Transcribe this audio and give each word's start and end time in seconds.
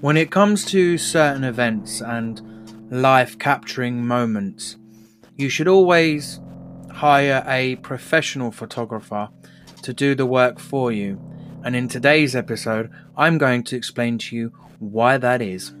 When 0.00 0.16
it 0.18 0.30
comes 0.30 0.64
to 0.66 0.98
certain 0.98 1.44
events 1.44 2.02
and 2.02 2.90
life 2.90 3.38
capturing 3.38 4.06
moments, 4.06 4.76
you 5.36 5.48
should 5.48 5.68
always 5.68 6.40
hire 6.90 7.42
a 7.46 7.76
professional 7.76 8.50
photographer 8.50 9.30
to 9.82 9.92
do 9.92 10.14
the 10.14 10.26
work 10.26 10.58
for 10.58 10.92
you. 10.92 11.20
And 11.64 11.74
in 11.74 11.88
today's 11.88 12.36
episode, 12.36 12.90
I'm 13.16 13.38
going 13.38 13.64
to 13.64 13.76
explain 13.76 14.18
to 14.18 14.36
you 14.36 14.52
why 14.78 15.16
that 15.16 15.40
is. 15.40 15.74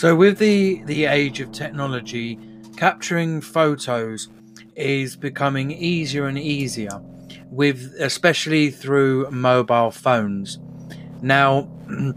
So, 0.00 0.16
with 0.16 0.38
the 0.38 0.82
the 0.84 1.04
age 1.04 1.40
of 1.40 1.52
technology, 1.52 2.38
capturing 2.78 3.42
photos 3.42 4.30
is 4.74 5.14
becoming 5.14 5.70
easier 5.72 6.24
and 6.24 6.38
easier, 6.38 7.02
with 7.50 7.94
especially 7.98 8.70
through 8.70 9.30
mobile 9.30 9.90
phones. 9.90 10.58
Now, 11.20 11.68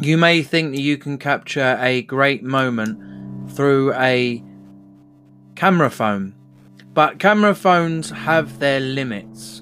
you 0.00 0.16
may 0.16 0.42
think 0.42 0.74
that 0.74 0.80
you 0.80 0.96
can 0.96 1.18
capture 1.18 1.76
a 1.78 2.00
great 2.00 2.44
moment 2.44 2.98
through 3.50 3.92
a 3.92 4.42
camera 5.54 5.90
phone, 5.90 6.34
but 6.94 7.18
camera 7.18 7.54
phones 7.54 8.08
have 8.08 8.58
their 8.58 8.80
limits. 8.80 9.60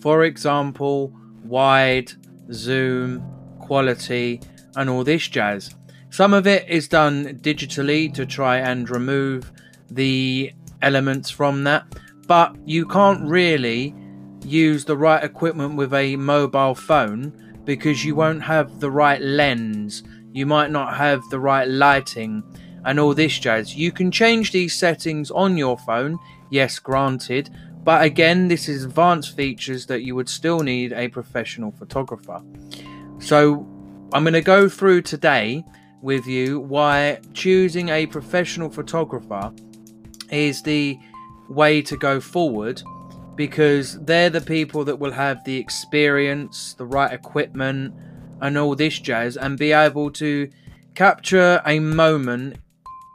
For 0.00 0.24
example, 0.24 1.14
wide, 1.42 2.12
zoom, 2.52 3.24
quality, 3.60 4.42
and 4.76 4.90
all 4.90 5.04
this 5.04 5.26
jazz. 5.26 5.74
Some 6.10 6.32
of 6.34 6.46
it 6.46 6.68
is 6.68 6.88
done 6.88 7.38
digitally 7.40 8.12
to 8.14 8.24
try 8.24 8.58
and 8.58 8.88
remove 8.88 9.52
the 9.90 10.52
elements 10.82 11.30
from 11.30 11.64
that, 11.64 11.86
but 12.26 12.56
you 12.64 12.86
can't 12.86 13.28
really 13.28 13.94
use 14.44 14.84
the 14.84 14.96
right 14.96 15.22
equipment 15.22 15.76
with 15.76 15.92
a 15.92 16.16
mobile 16.16 16.74
phone 16.74 17.60
because 17.64 18.04
you 18.04 18.14
won't 18.14 18.42
have 18.42 18.80
the 18.80 18.90
right 18.90 19.20
lens, 19.20 20.02
you 20.32 20.46
might 20.46 20.70
not 20.70 20.96
have 20.96 21.22
the 21.30 21.38
right 21.38 21.68
lighting, 21.68 22.42
and 22.84 22.98
all 22.98 23.12
this 23.12 23.38
jazz. 23.38 23.76
You 23.76 23.92
can 23.92 24.10
change 24.10 24.52
these 24.52 24.74
settings 24.74 25.30
on 25.30 25.58
your 25.58 25.76
phone, 25.76 26.18
yes, 26.50 26.78
granted, 26.78 27.50
but 27.84 28.02
again, 28.02 28.48
this 28.48 28.68
is 28.68 28.84
advanced 28.84 29.36
features 29.36 29.86
that 29.86 30.02
you 30.02 30.14
would 30.14 30.28
still 30.28 30.60
need 30.60 30.92
a 30.92 31.08
professional 31.08 31.72
photographer. 31.72 32.42
So, 33.18 33.66
I'm 34.12 34.24
going 34.24 34.32
to 34.32 34.40
go 34.40 34.68
through 34.68 35.02
today 35.02 35.64
with 36.02 36.26
you 36.26 36.60
why 36.60 37.18
choosing 37.34 37.88
a 37.88 38.06
professional 38.06 38.70
photographer 38.70 39.52
is 40.30 40.62
the 40.62 40.98
way 41.48 41.82
to 41.82 41.96
go 41.96 42.20
forward 42.20 42.82
because 43.36 43.98
they're 44.04 44.30
the 44.30 44.40
people 44.40 44.84
that 44.84 44.98
will 44.98 45.12
have 45.12 45.44
the 45.44 45.56
experience, 45.56 46.74
the 46.74 46.84
right 46.84 47.12
equipment, 47.12 47.94
and 48.40 48.58
all 48.58 48.74
this 48.74 48.98
jazz, 48.98 49.36
and 49.36 49.56
be 49.56 49.72
able 49.72 50.10
to 50.10 50.50
capture 50.94 51.62
a 51.64 51.78
moment 51.78 52.56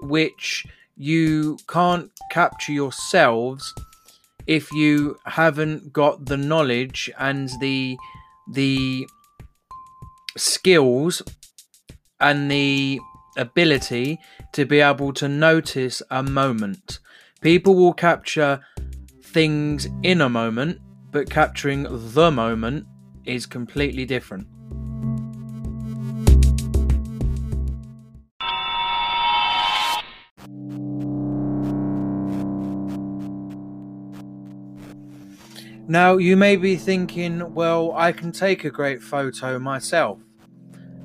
which 0.01 0.65
you 0.95 1.57
can't 1.67 2.09
capture 2.31 2.71
yourselves 2.71 3.73
if 4.47 4.71
you 4.71 5.17
haven't 5.25 5.91
got 5.91 6.25
the 6.25 6.37
knowledge 6.37 7.09
and 7.19 7.49
the 7.59 7.97
the 8.51 9.07
skills 10.37 11.21
and 12.23 12.49
the 12.49 12.99
ability 13.37 14.17
to 14.53 14.65
be 14.65 14.79
able 14.79 15.11
to 15.13 15.27
notice 15.27 16.01
a 16.09 16.23
moment. 16.23 16.99
People 17.41 17.75
will 17.75 17.93
capture 17.93 18.61
things 19.21 19.87
in 20.03 20.21
a 20.21 20.29
moment, 20.29 20.79
but 21.11 21.29
capturing 21.29 21.85
the 21.89 22.31
moment 22.31 22.85
is 23.25 23.45
completely 23.45 24.05
different. 24.05 24.47
Now, 35.85 36.15
you 36.15 36.37
may 36.37 36.55
be 36.55 36.77
thinking, 36.77 37.53
well, 37.53 37.91
I 37.93 38.13
can 38.13 38.31
take 38.31 38.63
a 38.63 38.69
great 38.69 39.01
photo 39.01 39.59
myself. 39.59 40.19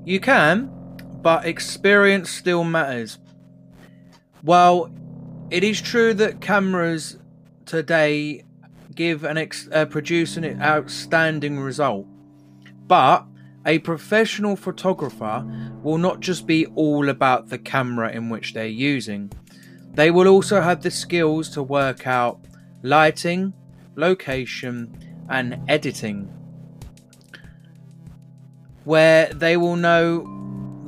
You 0.05 0.21
can, 0.21 0.78
but 1.23 1.45
experience 1.45 2.31
still 2.31 2.65
matters. 2.65 3.19
While 4.43 4.91
it 5.51 5.65
is 5.65 5.81
true 5.81 6.15
that 6.15 6.41
cameras 6.41 7.19
today 7.67 8.45
give 8.95 9.25
an 9.25 9.39
ex- 9.39 9.69
uh, 9.73 9.87
produce 9.87 10.37
an 10.37 10.61
outstanding 10.61 11.61
result, 11.61 12.07
but 12.87 13.25
a 13.67 13.79
professional 13.81 14.57
photographer 14.57 15.45
will 15.83 15.99
not 15.99 16.21
just 16.21 16.47
be 16.47 16.67
all 16.75 17.09
about 17.09 17.49
the 17.49 17.59
camera 17.59 18.11
in 18.11 18.29
which 18.31 18.55
they're 18.55 18.67
using. 18.67 19.31
They 19.95 20.11
will 20.11 20.29
also 20.29 20.61
have 20.61 20.83
the 20.83 20.91
skills 20.91 21.49
to 21.51 21.63
work 21.63 22.07
out 22.07 22.41
lighting, 22.83 23.53
location, 23.97 24.97
and 25.29 25.61
editing, 25.69 26.33
where 28.85 29.27
they 29.27 29.57
will 29.57 29.77
know 29.77 30.38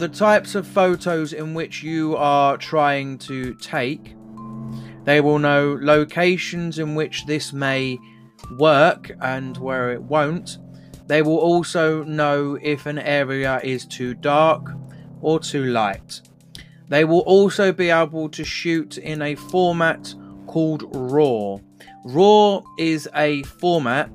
the 0.01 0.09
types 0.09 0.55
of 0.55 0.67
photos 0.67 1.35
in 1.35 1.53
which 1.53 1.83
you 1.83 2.17
are 2.17 2.57
trying 2.57 3.19
to 3.19 3.53
take. 3.57 4.17
They 5.05 5.21
will 5.21 5.39
know 5.39 5.79
locations 5.79 6.79
in 6.79 6.95
which 6.95 7.27
this 7.27 7.53
may 7.53 7.99
work 8.57 9.11
and 9.21 9.59
where 9.59 9.93
it 9.93 10.03
won't. 10.03 10.57
They 11.07 11.21
will 11.21 11.37
also 11.37 12.03
know 12.05 12.59
if 12.63 12.87
an 12.87 12.99
area 12.99 13.61
is 13.63 13.85
too 13.85 14.15
dark 14.15 14.71
or 15.21 15.39
too 15.39 15.67
light. 15.67 16.23
They 16.89 17.05
will 17.05 17.21
also 17.21 17.71
be 17.71 17.91
able 17.91 18.31
to 18.31 18.43
shoot 18.43 18.97
in 18.97 19.21
a 19.21 19.35
format 19.35 20.15
called 20.47 20.85
RAW. 20.97 21.61
RAW 22.07 22.63
is 22.79 23.07
a 23.15 23.43
format 23.43 24.11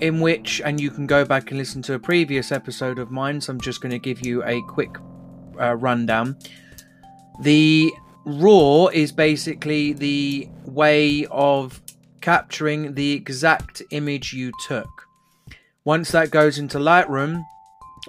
in 0.00 0.20
which, 0.20 0.60
and 0.64 0.80
you 0.80 0.90
can 0.90 1.06
go 1.06 1.24
back 1.24 1.50
and 1.50 1.58
listen 1.58 1.82
to 1.82 1.94
a 1.94 1.98
previous 1.98 2.52
episode 2.52 2.98
of 2.98 3.10
mine, 3.10 3.40
so 3.40 3.52
I'm 3.52 3.60
just 3.60 3.80
going 3.80 3.92
to 3.92 3.98
give 3.98 4.24
you 4.24 4.42
a 4.44 4.60
quick 4.68 4.96
uh, 5.60 5.74
rundown. 5.76 6.36
The 7.42 7.92
RAW 8.24 8.88
is 8.88 9.12
basically 9.12 9.92
the 9.92 10.48
way 10.64 11.26
of 11.30 11.80
capturing 12.20 12.94
the 12.94 13.12
exact 13.12 13.82
image 13.90 14.32
you 14.32 14.52
took. 14.66 14.88
Once 15.84 16.10
that 16.10 16.30
goes 16.30 16.58
into 16.58 16.78
Lightroom, 16.78 17.44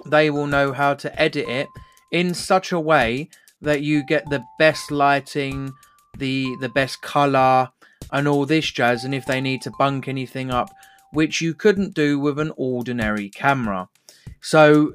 they 0.06 0.30
will 0.30 0.46
know 0.46 0.72
how 0.72 0.94
to 0.94 1.20
edit 1.20 1.48
it 1.48 1.68
in 2.10 2.34
such 2.34 2.72
a 2.72 2.80
way 2.80 3.28
that 3.60 3.82
you 3.82 4.04
get 4.04 4.28
the 4.28 4.44
best 4.58 4.90
lighting, 4.90 5.72
the 6.16 6.56
the 6.60 6.68
best 6.68 7.00
color, 7.02 7.70
and 8.12 8.26
all 8.26 8.46
this 8.46 8.70
jazz. 8.70 9.04
And 9.04 9.14
if 9.14 9.26
they 9.26 9.40
need 9.40 9.62
to 9.62 9.72
bunk 9.78 10.08
anything 10.08 10.50
up, 10.50 10.70
which 11.12 11.40
you 11.40 11.54
couldn't 11.54 11.94
do 11.94 12.18
with 12.18 12.38
an 12.38 12.52
ordinary 12.56 13.28
camera. 13.28 13.88
So 14.40 14.94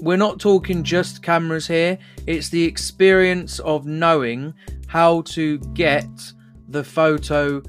we're 0.00 0.16
not 0.16 0.40
talking 0.40 0.82
just 0.82 1.22
cameras 1.22 1.66
here, 1.66 1.98
it's 2.26 2.48
the 2.48 2.64
experience 2.64 3.58
of 3.60 3.86
knowing 3.86 4.54
how 4.86 5.22
to 5.22 5.58
get 5.74 6.08
the 6.68 6.84
photo, 6.84 7.62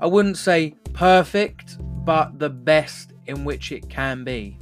I 0.00 0.06
wouldn't 0.06 0.36
say 0.36 0.74
perfect, 0.92 1.76
but 2.04 2.38
the 2.38 2.50
best 2.50 3.12
in 3.26 3.44
which 3.44 3.72
it 3.72 3.88
can 3.88 4.24
be. 4.24 4.58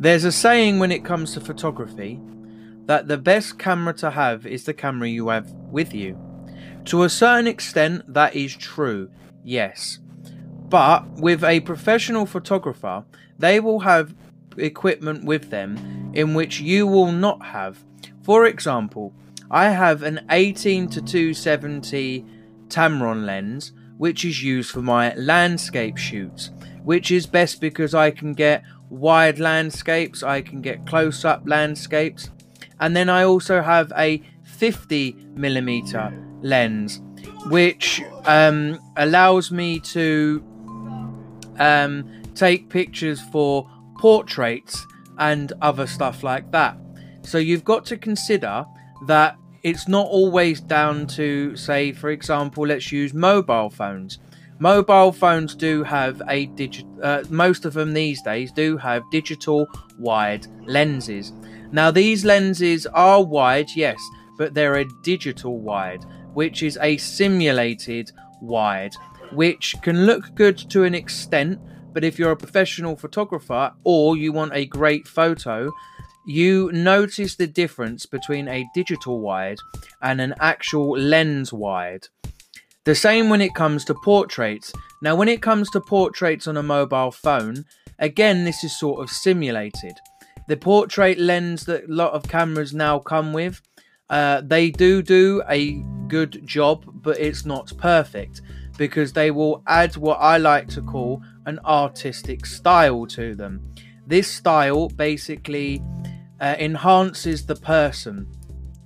There's 0.00 0.24
a 0.24 0.32
saying 0.32 0.78
when 0.78 0.90
it 0.90 1.04
comes 1.04 1.34
to 1.34 1.42
photography 1.42 2.18
that 2.86 3.06
the 3.06 3.18
best 3.18 3.58
camera 3.58 3.92
to 3.98 4.10
have 4.10 4.46
is 4.46 4.64
the 4.64 4.72
camera 4.72 5.06
you 5.06 5.28
have 5.28 5.50
with 5.70 5.92
you. 5.92 6.18
To 6.86 7.02
a 7.02 7.10
certain 7.10 7.46
extent, 7.46 8.14
that 8.14 8.34
is 8.34 8.56
true, 8.56 9.10
yes. 9.44 9.98
But 10.70 11.06
with 11.20 11.44
a 11.44 11.60
professional 11.60 12.24
photographer, 12.24 13.04
they 13.38 13.60
will 13.60 13.80
have 13.80 14.14
equipment 14.56 15.26
with 15.26 15.50
them 15.50 16.12
in 16.14 16.32
which 16.32 16.60
you 16.60 16.86
will 16.86 17.12
not 17.12 17.44
have. 17.44 17.84
For 18.22 18.46
example, 18.46 19.12
I 19.50 19.68
have 19.68 20.02
an 20.02 20.24
18 20.30 20.88
to 20.88 21.02
270 21.02 22.24
Tamron 22.68 23.26
lens 23.26 23.72
which 23.98 24.24
is 24.24 24.42
used 24.42 24.70
for 24.70 24.80
my 24.80 25.12
landscape 25.16 25.98
shoots, 25.98 26.52
which 26.84 27.10
is 27.10 27.26
best 27.26 27.60
because 27.60 27.94
I 27.94 28.10
can 28.10 28.32
get 28.32 28.64
wide 28.90 29.38
landscapes, 29.38 30.22
I 30.22 30.42
can 30.42 30.60
get 30.60 30.86
close 30.86 31.24
up 31.24 31.42
landscapes, 31.46 32.30
and 32.78 32.94
then 32.94 33.08
I 33.08 33.24
also 33.24 33.62
have 33.62 33.92
a 33.96 34.22
50 34.44 35.16
millimeter 35.34 36.12
lens, 36.42 37.00
which 37.46 38.02
um, 38.26 38.78
allows 38.96 39.50
me 39.50 39.80
to 39.80 40.44
um, 41.58 42.22
take 42.34 42.68
pictures 42.68 43.20
for 43.20 43.70
portraits 43.98 44.86
and 45.18 45.52
other 45.62 45.86
stuff 45.86 46.22
like 46.22 46.50
that. 46.50 46.76
So 47.22 47.38
you've 47.38 47.64
got 47.64 47.84
to 47.86 47.96
consider 47.96 48.64
that 49.06 49.36
it's 49.62 49.86
not 49.86 50.06
always 50.06 50.60
down 50.60 51.06
to, 51.08 51.54
say, 51.56 51.92
for 51.92 52.10
example, 52.10 52.66
let's 52.66 52.90
use 52.90 53.12
mobile 53.12 53.68
phones. 53.68 54.18
Mobile 54.62 55.10
phones 55.10 55.54
do 55.54 55.82
have 55.84 56.20
a 56.28 56.44
digital, 56.44 56.90
uh, 57.02 57.24
most 57.30 57.64
of 57.64 57.72
them 57.72 57.94
these 57.94 58.20
days 58.20 58.52
do 58.52 58.76
have 58.76 59.02
digital 59.10 59.66
wide 59.98 60.46
lenses. 60.66 61.32
Now, 61.72 61.90
these 61.90 62.26
lenses 62.26 62.86
are 62.86 63.24
wide, 63.24 63.70
yes, 63.74 63.98
but 64.36 64.52
they're 64.52 64.76
a 64.76 64.88
digital 65.02 65.58
wide, 65.58 66.04
which 66.34 66.62
is 66.62 66.78
a 66.82 66.98
simulated 66.98 68.12
wide, 68.42 68.92
which 69.32 69.74
can 69.80 70.04
look 70.04 70.34
good 70.34 70.58
to 70.70 70.84
an 70.84 70.94
extent. 70.94 71.58
But 71.94 72.04
if 72.04 72.18
you're 72.18 72.32
a 72.32 72.36
professional 72.36 72.96
photographer 72.96 73.72
or 73.84 74.18
you 74.18 74.30
want 74.30 74.52
a 74.54 74.66
great 74.66 75.08
photo, 75.08 75.72
you 76.26 76.70
notice 76.72 77.34
the 77.34 77.46
difference 77.46 78.04
between 78.04 78.46
a 78.46 78.68
digital 78.74 79.20
wide 79.20 79.58
and 80.02 80.20
an 80.20 80.34
actual 80.38 80.98
lens 80.98 81.50
wide. 81.50 82.08
The 82.84 82.94
same 82.94 83.28
when 83.28 83.40
it 83.42 83.54
comes 83.54 83.84
to 83.86 83.94
portraits. 83.94 84.72
Now, 85.02 85.14
when 85.14 85.28
it 85.28 85.42
comes 85.42 85.68
to 85.70 85.80
portraits 85.80 86.46
on 86.46 86.56
a 86.56 86.62
mobile 86.62 87.10
phone, 87.10 87.64
again, 87.98 88.44
this 88.44 88.64
is 88.64 88.78
sort 88.78 89.02
of 89.02 89.10
simulated. 89.10 89.92
The 90.48 90.56
portrait 90.56 91.18
lens 91.18 91.66
that 91.66 91.84
a 91.84 91.92
lot 91.92 92.12
of 92.12 92.28
cameras 92.28 92.72
now 92.72 92.98
come 92.98 93.32
with, 93.32 93.60
uh, 94.08 94.40
they 94.44 94.70
do 94.70 95.02
do 95.02 95.42
a 95.48 95.82
good 96.08 96.44
job, 96.46 96.84
but 96.86 97.18
it's 97.18 97.44
not 97.44 97.72
perfect 97.78 98.40
because 98.76 99.12
they 99.12 99.30
will 99.30 99.62
add 99.66 99.96
what 99.96 100.16
I 100.16 100.38
like 100.38 100.66
to 100.68 100.82
call 100.82 101.22
an 101.44 101.60
artistic 101.64 102.46
style 102.46 103.06
to 103.08 103.34
them. 103.34 103.62
This 104.06 104.26
style 104.26 104.88
basically 104.88 105.82
uh, 106.40 106.56
enhances 106.58 107.44
the 107.44 107.56
person. 107.56 108.26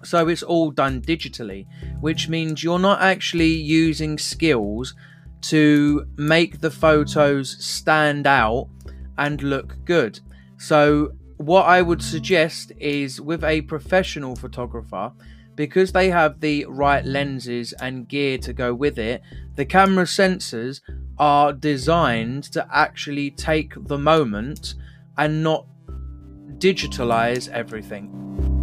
So 0.05 0.29
it's 0.29 0.43
all 0.43 0.71
done 0.71 1.01
digitally, 1.01 1.67
which 2.01 2.29
means 2.29 2.63
you're 2.63 2.79
not 2.79 3.01
actually 3.01 3.53
using 3.53 4.19
skills 4.19 4.95
to 5.43 6.07
make 6.17 6.61
the 6.61 6.71
photos 6.71 7.63
stand 7.65 8.27
out 8.27 8.69
and 9.19 9.43
look 9.43 9.77
good. 9.85 10.21
So, 10.57 11.13
what 11.37 11.67
I 11.67 11.83
would 11.83 12.01
suggest 12.01 12.73
is 12.79 13.21
with 13.21 13.45
a 13.45 13.63
professional 13.63 14.37
photographer, 14.37 15.13
because 15.57 15.93
they 15.93 16.11
have 16.11 16.41
the 16.41 16.65
right 16.69 17.05
lenses 17.05 17.73
and 17.75 18.09
gear 18.09 18.39
to 18.39 18.53
go 18.53 18.75
with 18.75 18.99
it, 18.99 19.23
the 19.57 19.65
camera 19.65 20.05
sensors 20.05 20.81
are 21.19 21.53
designed 21.53 22.45
to 22.45 22.67
actually 22.73 23.31
take 23.31 23.75
the 23.87 23.99
moment 23.99 24.75
and 25.17 25.43
not 25.43 25.67
digitalize 26.59 27.49
everything. 27.51 28.54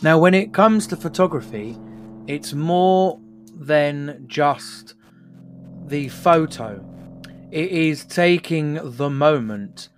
Now, 0.00 0.18
when 0.18 0.32
it 0.34 0.54
comes 0.54 0.86
to 0.88 0.96
photography, 0.96 1.76
it's 2.28 2.52
more 2.52 3.18
than 3.52 4.24
just 4.28 4.94
the 5.86 6.08
photo, 6.08 6.84
it 7.50 7.70
is 7.70 8.04
taking 8.04 8.78
the 8.82 9.10
moment. 9.10 9.88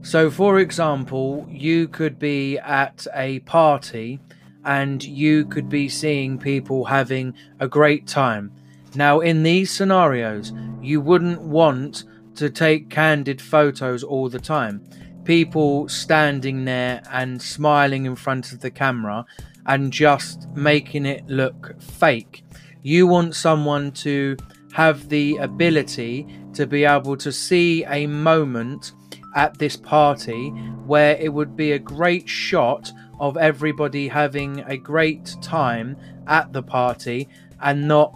So, 0.00 0.30
for 0.30 0.58
example, 0.60 1.46
you 1.50 1.88
could 1.88 2.18
be 2.18 2.58
at 2.58 3.06
a 3.12 3.40
party 3.40 4.20
and 4.64 5.02
you 5.04 5.44
could 5.44 5.68
be 5.68 5.88
seeing 5.88 6.38
people 6.38 6.86
having 6.86 7.34
a 7.60 7.68
great 7.68 8.06
time. 8.06 8.52
Now, 8.94 9.20
in 9.20 9.42
these 9.42 9.70
scenarios, 9.70 10.52
you 10.80 11.00
wouldn't 11.00 11.42
want 11.42 12.04
to 12.36 12.48
take 12.48 12.88
candid 12.88 13.42
photos 13.42 14.02
all 14.02 14.28
the 14.28 14.38
time. 14.38 14.82
People 15.26 15.88
standing 15.88 16.64
there 16.64 17.02
and 17.10 17.42
smiling 17.42 18.06
in 18.06 18.16
front 18.16 18.52
of 18.52 18.60
the 18.60 18.70
camera 18.70 19.26
and 19.66 19.92
just 19.92 20.48
making 20.54 21.04
it 21.04 21.26
look 21.26 21.78
fake. 21.80 22.44
You 22.82 23.06
want 23.08 23.34
someone 23.34 23.90
to 23.92 24.36
have 24.72 25.08
the 25.08 25.36
ability 25.38 26.26
to 26.54 26.66
be 26.66 26.84
able 26.84 27.16
to 27.16 27.32
see 27.32 27.84
a 27.84 28.06
moment 28.06 28.92
at 29.34 29.58
this 29.58 29.76
party 29.76 30.50
where 30.86 31.16
it 31.16 31.32
would 31.32 31.56
be 31.56 31.72
a 31.72 31.78
great 31.78 32.28
shot 32.28 32.92
of 33.18 33.36
everybody 33.36 34.08
having 34.08 34.60
a 34.60 34.76
great 34.76 35.34
time 35.42 35.96
at 36.26 36.52
the 36.52 36.62
party 36.62 37.28
and 37.60 37.88
not 37.88 38.12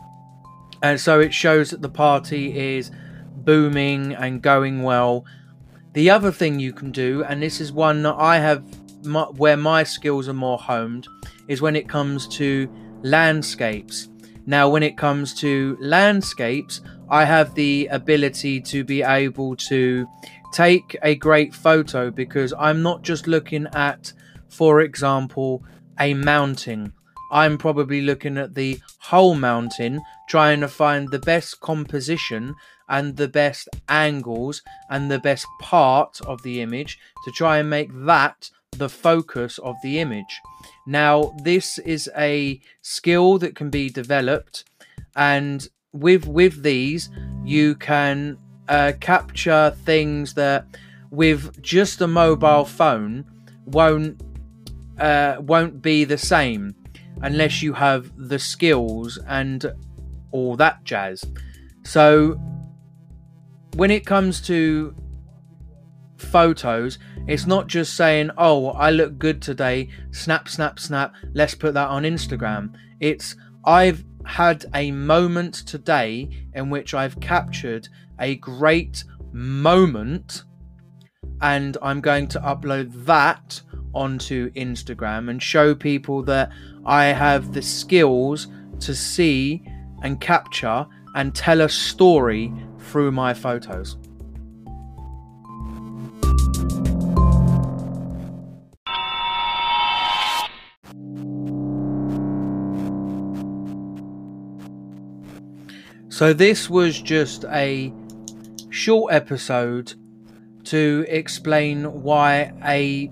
and 0.83 1.01
so 1.01 1.21
it 1.21 1.33
shows 1.35 1.71
that 1.71 1.83
the 1.83 1.89
party 1.89 2.77
is 2.77 2.91
booming 3.37 4.15
and 4.15 4.43
going 4.43 4.83
well 4.83 5.25
the 5.93 6.11
other 6.11 6.31
thing 6.31 6.59
you 6.59 6.73
can 6.73 6.91
do 6.91 7.25
and 7.25 7.43
this 7.43 7.61
is 7.61 7.73
one 7.73 8.03
that 8.03 8.15
i 8.17 8.39
have 8.39 8.63
where 9.37 9.57
my 9.57 9.83
skills 9.83 10.29
are 10.29 10.35
more 10.35 10.59
homed 10.59 11.07
is 11.49 11.63
when 11.63 11.75
it 11.75 11.89
comes 11.89 12.29
to 12.29 12.69
landscapes 13.03 14.09
now 14.47 14.69
when 14.69 14.83
it 14.83 14.97
comes 14.97 15.35
to 15.35 15.77
landscapes 15.81 16.81
i 17.09 17.25
have 17.25 17.55
the 17.55 17.89
ability 17.91 18.61
to 18.61 18.85
be 18.85 19.03
able 19.03 19.57
to 19.57 20.07
take 20.53 20.97
a 21.03 21.15
great 21.15 21.55
photo 21.55 22.11
because 22.11 22.53
i'm 22.59 22.83
not 22.83 23.03
just 23.03 23.27
looking 23.27 23.67
at 23.73 24.13
for 24.51 24.81
example, 24.81 25.65
a 25.99 26.13
mountain. 26.13 26.93
I'm 27.33 27.57
probably 27.57 28.03
looking 28.03 28.37
at 28.37 28.55
the 28.55 28.81
whole 28.99 29.35
mountain, 29.35 30.01
trying 30.31 30.61
to 30.61 30.69
find 30.69 31.11
the 31.11 31.19
best 31.19 31.59
composition 31.61 32.55
and 32.89 33.17
the 33.17 33.27
best 33.27 33.69
angles 33.89 34.63
and 34.89 35.11
the 35.11 35.19
best 35.19 35.45
part 35.61 36.21
of 36.21 36.41
the 36.43 36.61
image 36.61 37.01
to 37.25 37.33
try 37.33 37.59
and 37.59 37.69
make 37.69 37.91
that 38.07 38.49
the 38.71 38.89
focus 38.89 39.59
of 39.59 39.75
the 39.83 39.99
image. 39.99 40.41
Now, 40.87 41.35
this 41.43 41.79
is 41.79 42.09
a 42.17 42.61
skill 42.81 43.39
that 43.39 43.57
can 43.57 43.71
be 43.71 43.91
developed, 43.91 44.65
and 45.17 45.67
with 45.93 46.29
with 46.29 46.63
these, 46.63 47.11
you 47.45 47.75
can 47.75 48.39
uh, 48.69 48.93
capture 49.01 49.75
things 49.85 50.35
that 50.35 50.65
with 51.11 51.61
just 51.61 52.01
a 52.01 52.07
mobile 52.07 52.65
phone 52.65 53.25
won't 53.67 54.23
uh, 55.01 55.39
won't 55.41 55.83
be 55.83 56.05
the 56.05 56.19
same 56.19 56.77
unless 57.23 57.63
you 57.63 57.73
have 57.73 58.13
the 58.17 58.39
skills 58.39 59.19
and 59.27 59.73
all 60.33 60.57
that 60.57 60.85
jazz. 60.85 61.25
So, 61.85 62.41
when 63.75 63.91
it 63.91 64.05
comes 64.05 64.41
to 64.43 64.95
photos, 66.19 66.99
it's 67.27 67.47
not 67.47 67.67
just 67.67 67.97
saying, 67.97 68.31
oh, 68.37 68.69
I 68.71 68.91
look 68.91 69.19
good 69.19 69.41
today, 69.41 69.89
snap, 70.11 70.49
snap, 70.49 70.79
snap, 70.79 71.15
let's 71.33 71.55
put 71.55 71.75
that 71.75 71.89
on 71.89 72.03
Instagram. 72.03 72.75
It's, 73.01 73.37
I've 73.65 74.05
had 74.25 74.67
a 74.75 74.91
moment 74.91 75.55
today 75.67 76.29
in 76.55 76.71
which 76.71 76.95
I've 76.95 77.19
captured 77.21 77.89
a 78.19 78.37
great 78.37 79.05
moment 79.33 80.45
and 81.41 81.77
I'm 81.81 82.01
going 82.01 82.29
to 82.29 82.41
upload 82.41 83.05
that 83.07 83.63
onto 83.95 84.51
Instagram 84.53 85.31
and 85.31 85.43
show 85.43 85.75
people 85.75 86.23
that 86.25 86.51
I 86.85 87.07
have 87.07 87.53
the 87.55 87.63
skills 87.63 88.49
to 88.81 88.95
see 88.95 89.63
and 90.03 90.21
capture 90.21 90.87
and 91.15 91.35
tell 91.35 91.61
a 91.61 91.69
story 91.69 92.53
through 92.79 93.13
my 93.13 93.35
photos. 93.35 93.97
So, 106.09 106.35
this 106.35 106.69
was 106.69 107.01
just 107.01 107.45
a 107.47 107.93
short 108.69 109.15
episode 109.15 109.95
to 110.65 111.07
explain 111.09 112.03
why 112.03 112.53
a 112.63 113.11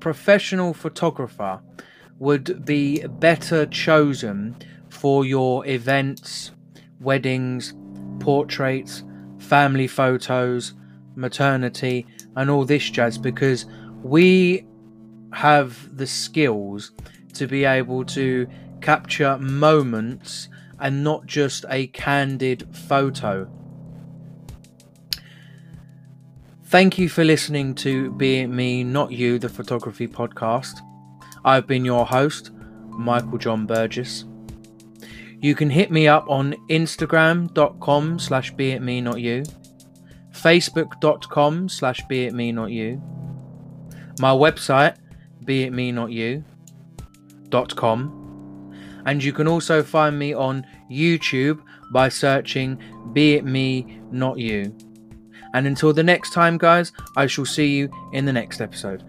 professional 0.00 0.74
photographer 0.74 1.60
would 2.18 2.64
be 2.64 3.06
better 3.06 3.64
chosen 3.66 4.54
for 4.96 5.24
your 5.24 5.66
events, 5.66 6.50
weddings, 7.00 7.74
portraits, 8.18 9.04
family 9.38 9.86
photos, 9.86 10.74
maternity, 11.14 12.06
and 12.34 12.50
all 12.50 12.64
this 12.64 12.88
jazz 12.90 13.18
because 13.18 13.66
we 14.02 14.66
have 15.32 15.96
the 15.96 16.06
skills 16.06 16.92
to 17.34 17.46
be 17.46 17.64
able 17.64 18.04
to 18.04 18.46
capture 18.80 19.38
moments 19.38 20.48
and 20.80 21.04
not 21.04 21.26
just 21.26 21.64
a 21.68 21.86
candid 21.88 22.66
photo. 22.74 23.48
Thank 26.64 26.98
you 26.98 27.08
for 27.08 27.22
listening 27.22 27.74
to 27.76 28.10
Be 28.12 28.46
Me, 28.46 28.82
Not 28.82 29.12
You, 29.12 29.38
the 29.38 29.48
photography 29.48 30.08
podcast. 30.08 30.80
I've 31.44 31.66
been 31.66 31.84
your 31.84 32.06
host, 32.06 32.50
Michael 32.88 33.38
John 33.38 33.66
Burgess. 33.66 34.24
You 35.46 35.54
can 35.54 35.70
hit 35.70 35.92
me 35.92 36.08
up 36.08 36.28
on 36.28 36.56
Instagram.com 36.68 38.18
slash 38.18 38.50
be 38.54 38.72
it 38.72 38.82
me 38.82 39.00
not 39.00 39.20
you, 39.20 39.44
Facebook.com 40.32 41.68
slash 41.68 42.00
be 42.08 42.24
it 42.24 42.34
me 42.34 42.50
not 42.50 42.72
you, 42.72 43.00
my 44.18 44.32
website, 44.32 44.96
be 45.44 45.62
it 45.62 45.72
me 45.72 45.92
not 45.92 46.10
you, 46.10 46.42
dot 47.48 47.76
com, 47.76 48.74
and 49.06 49.22
you 49.22 49.32
can 49.32 49.46
also 49.46 49.84
find 49.84 50.18
me 50.18 50.34
on 50.34 50.66
YouTube 50.90 51.62
by 51.92 52.08
searching 52.08 52.82
Be 53.12 53.34
It 53.34 53.44
Me 53.44 54.00
Not 54.10 54.40
You. 54.40 54.76
And 55.54 55.68
until 55.68 55.92
the 55.92 56.02
next 56.02 56.32
time, 56.32 56.58
guys, 56.58 56.90
I 57.16 57.28
shall 57.28 57.46
see 57.46 57.68
you 57.68 57.88
in 58.12 58.24
the 58.24 58.32
next 58.32 58.60
episode. 58.60 59.04